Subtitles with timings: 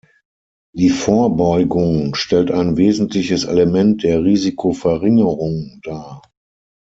[0.75, 6.23] Die Vorbeugung stellt ein wesentliches Element der Risikoverringerung dar.